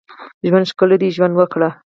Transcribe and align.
ژوند 0.47 0.69
ښکلی 0.71 0.97
دی، 1.01 1.09
ژوند 1.15 1.33
وکړئ 1.35 1.71